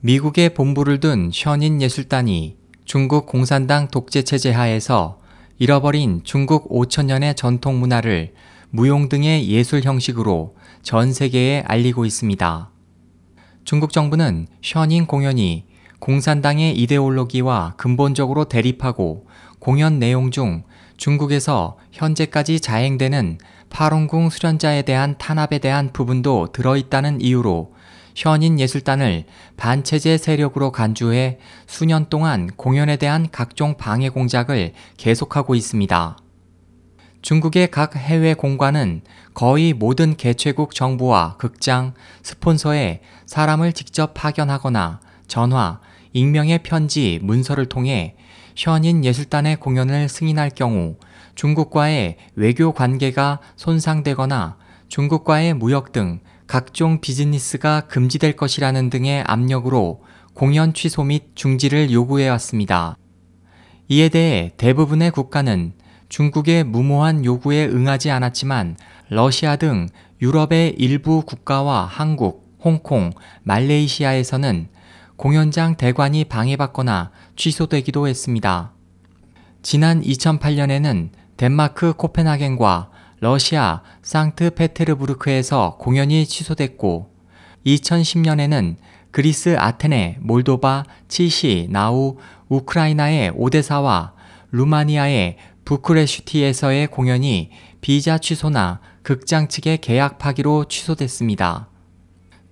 [0.00, 5.20] 미국에 본부를 둔 션인 예술단이 중국 공산당 독재체제 하에서
[5.58, 8.34] 잃어버린 중국 5천년의 전통 문화를
[8.68, 12.70] 무용 등의 예술 형식으로 전 세계에 알리고 있습니다.
[13.64, 15.64] 중국 정부는 션인 공연이
[15.98, 19.26] 공산당의 이데올로기와 근본적으로 대립하고
[19.58, 20.64] 공연 내용 중
[20.98, 23.38] 중국에서 현재까지 자행되는
[23.70, 27.75] 파룬궁 수련자에 대한 탄압에 대한 부분도 들어있다는 이유로
[28.16, 29.24] 현인 예술단을
[29.58, 36.16] 반체제 세력으로 간주해 수년 동안 공연에 대한 각종 방해 공작을 계속하고 있습니다.
[37.20, 39.02] 중국의 각 해외 공관은
[39.34, 45.80] 거의 모든 개최국 정부와 극장, 스폰서에 사람을 직접 파견하거나 전화,
[46.14, 48.16] 익명의 편지, 문서를 통해
[48.56, 50.96] 현인 예술단의 공연을 승인할 경우
[51.34, 54.56] 중국과의 외교 관계가 손상되거나
[54.88, 62.96] 중국과의 무역 등 각종 비즈니스가 금지될 것이라는 등의 압력으로 공연 취소 및 중지를 요구해 왔습니다.
[63.88, 65.72] 이에 대해 대부분의 국가는
[66.08, 68.76] 중국의 무모한 요구에 응하지 않았지만
[69.08, 69.88] 러시아 등
[70.22, 73.10] 유럽의 일부 국가와 한국, 홍콩,
[73.42, 74.68] 말레이시아에서는
[75.16, 78.72] 공연장 대관이 방해받거나 취소되기도 했습니다.
[79.62, 87.10] 지난 2008년에는 덴마크 코펜하겐과 러시아 상트페테르부르크에서 공연이 취소됐고
[87.64, 88.76] 2010년에는
[89.10, 94.12] 그리스 아테네, 몰도바, 치시, 나우, 우크라이나의 오데사와
[94.50, 97.50] 루마니아의 부크레슈티에서의 공연이
[97.80, 101.68] 비자 취소나 극장 측의 계약 파기로 취소됐습니다.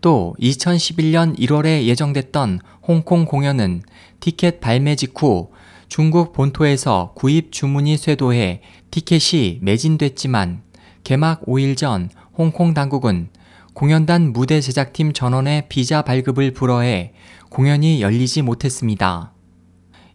[0.00, 3.82] 또 2011년 1월에 예정됐던 홍콩 공연은
[4.20, 5.50] 티켓 발매 직후
[5.96, 10.62] 중국 본토에서 구입 주문이 쇄도해 티켓이 매진됐지만
[11.04, 13.28] 개막 5일 전 홍콩 당국은
[13.74, 17.12] 공연단 무대 제작팀 전원의 비자 발급을 불허해
[17.48, 19.34] 공연이 열리지 못했습니다.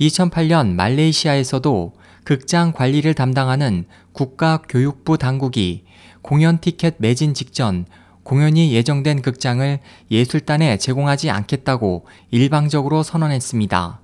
[0.00, 5.86] 2008년 말레이시아에서도 극장 관리를 담당하는 국가교육부 당국이
[6.22, 7.84] 공연 티켓 매진 직전
[8.22, 14.03] 공연이 예정된 극장을 예술단에 제공하지 않겠다고 일방적으로 선언했습니다.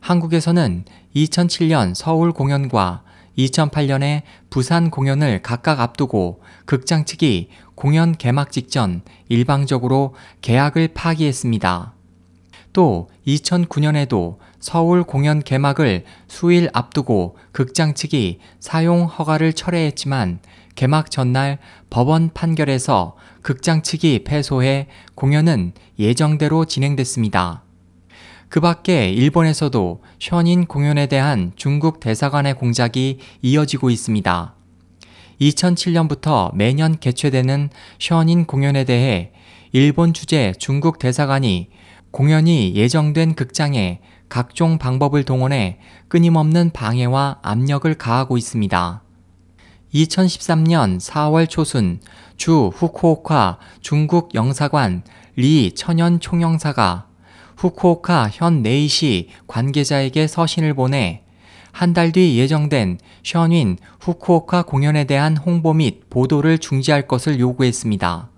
[0.00, 3.02] 한국에서는 2007년 서울 공연과
[3.36, 11.94] 2008년에 부산 공연을 각각 앞두고 극장 측이 공연 개막 직전 일방적으로 계약을 파기했습니다.
[12.72, 20.40] 또 2009년에도 서울 공연 개막을 수일 앞두고 극장 측이 사용 허가를 철회했지만
[20.74, 21.58] 개막 전날
[21.90, 27.62] 법원 판결에서 극장 측이 패소해 공연은 예정대로 진행됐습니다.
[28.48, 34.54] 그 밖에 일본에서도 션인 공연에 대한 중국 대사관의 공작이 이어지고 있습니다.
[35.40, 39.32] 2007년부터 매년 개최되는 션인 공연에 대해
[39.72, 41.68] 일본 주재 중국 대사관이
[42.10, 44.00] 공연이 예정된 극장에
[44.30, 45.78] 각종 방법을 동원해
[46.08, 49.02] 끊임없는 방해와 압력을 가하고 있습니다.
[49.94, 52.00] 2013년 4월 초순
[52.36, 55.02] 주 후쿠오카 중국 영사관
[55.36, 57.07] 리 천연 총영사가
[57.58, 61.22] 후쿠오카 현 네이시 관계자에게 서신을 보내
[61.72, 68.30] 한 달 뒤 예정된 션윈 후쿠오카 공연에 대한 홍보 및 보도를 중지할 것을 요구했습니다.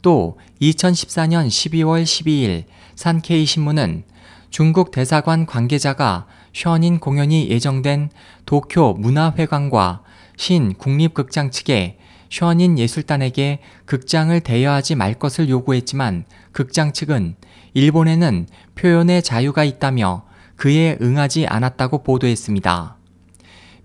[0.00, 2.64] 또 2014년 12월 12일
[2.94, 4.04] 산케이 신문은
[4.50, 8.10] 중국 대사관 관계자가 션인 공연이 예정된
[8.46, 10.02] 도쿄 문화회관과
[10.36, 11.98] 신 국립극장 측에
[12.30, 17.36] 션인 예술단에게 극장을 대여하지 말 것을 요구했지만 극장 측은
[17.74, 20.24] 일본에는 표현의 자유가 있다며
[20.56, 22.96] 그에 응하지 않았다고 보도했습니다.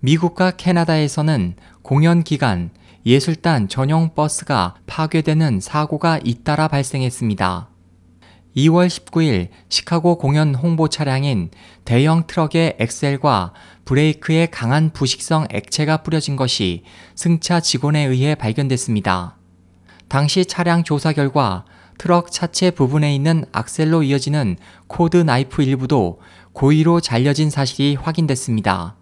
[0.00, 2.70] 미국과 캐나다에서는 공연 기간
[3.06, 7.73] 예술단 전용 버스가 파괴되는 사고가 잇따라 발생했습니다.
[8.56, 11.50] 2월 19일 시카고 공연 홍보 차량인
[11.84, 13.52] 대형 트럭의 엑셀과
[13.84, 16.84] 브레이크에 강한 부식성 액체가 뿌려진 것이
[17.16, 19.36] 승차 직원에 의해 발견됐습니다.
[20.08, 21.64] 당시 차량 조사 결과
[21.98, 26.20] 트럭 차체 부분에 있는 악셀로 이어지는 코드 나이프 일부도
[26.52, 28.96] 고의로 잘려진 사실이 확인됐습니다.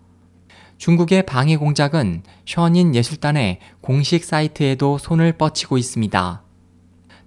[0.79, 6.43] 중국의 방해 공작은 션윈 예술단의 공식 사이트에도 손을 뻗치고 있습니다.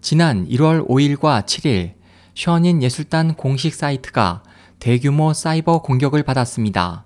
[0.02, 1.94] 지난 1월 5일과 7일
[2.36, 4.44] 션인 예술단 공식 사이트가
[4.80, 7.06] 대규모 사이버 공격을 받았습니다.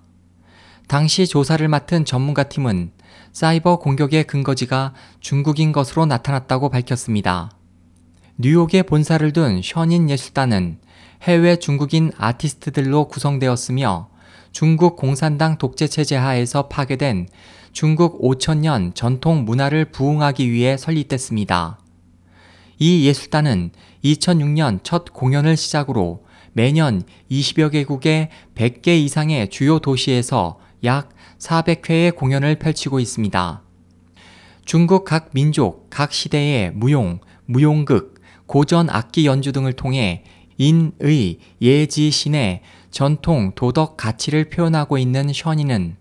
[0.88, 2.90] 당시 조사를 맡은 전문가 팀은
[3.30, 7.52] 사이버 공격의 근거지가 중국인 것으로 나타났다고 밝혔습니다.
[8.38, 10.80] 뉴욕에 본사를 둔 션인 예술단은
[11.22, 14.08] 해외 중국인 아티스트들로 구성되었으며
[14.50, 17.28] 중국 공산당 독재 체제 하에서 파괴된
[17.72, 21.78] 중국 5천년 전통 문화를 부흥하기 위해 설립됐습니다.
[22.82, 23.72] 이 예술단은
[24.04, 33.00] 2006년 첫 공연을 시작으로 매년 20여 개국의 100개 이상의 주요 도시에서 약 400회의 공연을 펼치고
[33.00, 33.62] 있습니다.
[34.64, 40.24] 중국 각 민족, 각 시대의 무용, 무용극, 고전 악기 연주 등을 통해
[40.58, 45.96] 인의, 예지, 신의 전통, 도덕, 가치를 표현하고 있는 션이는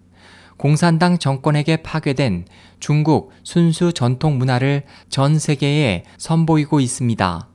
[0.57, 2.45] 공산당 정권에게 파괴된
[2.81, 7.47] 중국 순수 전통 문화를 전 세계에 선보이고 있습니다.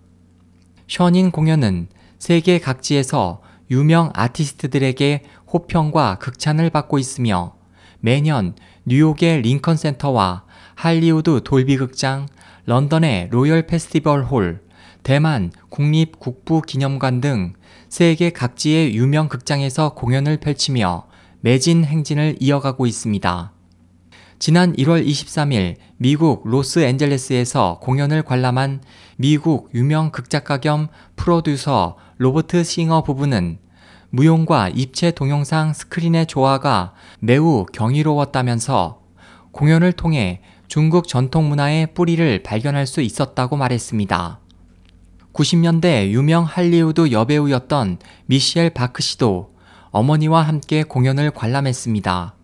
[0.86, 1.88] 션윈 공연은
[2.18, 3.40] 세계 각지에서
[3.70, 5.22] 유명 아티스트들에게
[5.52, 7.54] 호평과 극찬을 받고 있으며
[8.00, 8.54] 매년
[8.84, 10.44] 뉴욕의 링컨 센터와
[10.74, 12.26] 할리우드 돌비극장,
[12.66, 14.60] 런던의 로열 페스티벌 홀,
[15.02, 17.54] 대만 국립 국부 기념관 등
[17.88, 21.06] 세계 각지의 유명 극장에서 공연을 펼치며
[21.40, 23.53] 매진 행진을 이어가고 있습니다.
[24.38, 28.82] 지난 1월 23일 미국 로스앤젤레스에서 공연을 관람한
[29.16, 33.58] 미국 유명 극작가 겸 프로듀서 로버트 싱어 부부는
[34.10, 39.02] 무용과 입체 동영상 스크린의 조화가 매우 경이로웠다면서
[39.52, 44.40] 공연을 통해 중국 전통 문화의 뿌리를 발견할 수 있었다고 말했습니다.
[45.32, 49.54] 90년대 유명 할리우드 여배우였던 미셸 바크 씨도
[49.90, 52.34] 어머니와 함께 공연을 관람했습니다.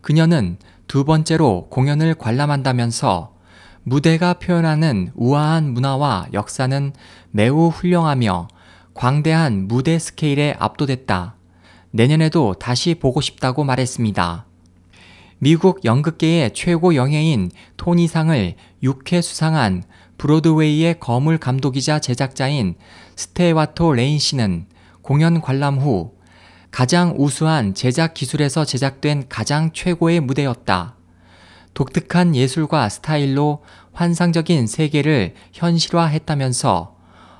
[0.00, 0.58] 그녀는
[0.92, 3.34] 두 번째로 공연을 관람한다면서
[3.82, 6.92] 무대가 표현하는 우아한 문화와 역사는
[7.30, 8.48] 매우 훌륭하며
[8.92, 11.36] 광대한 무대 스케일에 압도됐다.
[11.92, 14.44] 내년에도 다시 보고 싶다고 말했습니다.
[15.38, 19.84] 미국 연극계의 최고 영예인 토니상을 6회 수상한
[20.18, 22.74] 브로드웨이의 거물 감독이자 제작자인
[23.16, 24.66] 스튜어트 레인 씨는
[25.00, 26.12] 공연 관람 후
[26.72, 30.96] 가장 우수한 제작 기술에서 제작된 가장 최고의 무대였다.
[31.74, 36.96] 독특한 예술과 스타일로 환상적인 세계를 현실화했다면서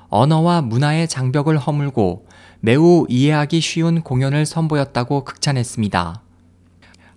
[0.09, 2.27] 언어와 문화의 장벽을 허물고
[2.59, 6.21] 매우 이해하기 쉬운 공연을 선보였다고 극찬했습니다.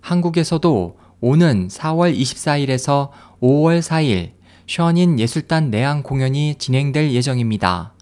[0.01, 3.09] 한국에서도 오는 4월 24일에서
[3.43, 4.31] 5월 4일
[4.65, 7.93] 션윈 예술단 내한 공연이 진행될 예정입니다.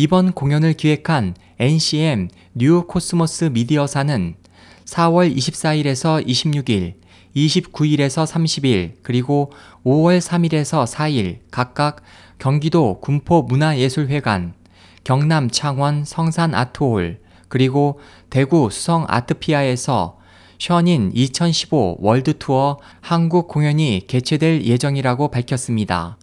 [0.00, 4.36] 이번 공연을 기획한 NCM 뉴 코스모스 미디어사는
[4.84, 6.94] 4월 24일에서 26일,
[7.34, 9.50] 29일에서 30일, 그리고
[9.84, 12.02] 5월 3일에서 4일 각각
[12.38, 14.54] 경기도 군포 문화예술회관,
[15.02, 17.18] 경남 창원 성산 아트홀,
[17.48, 17.98] 그리고
[18.30, 20.20] 대구 수성 아트피아에서
[20.60, 26.18] 션인 2015 월드투어 한국 공연이 개최될 예정이라고 밝혔습니다.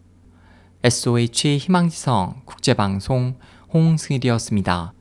[0.82, 3.36] SOH 희망지성 국제방송
[3.74, 4.94] 홍승일이었습니다.